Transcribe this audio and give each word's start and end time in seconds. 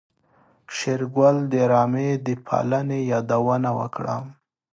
شېرګل 0.75 1.37
د 1.51 1.53
رمې 1.71 2.09
د 2.25 2.27
پالنې 2.45 2.99
يادونه 3.11 3.69
وکړه. 3.79 4.15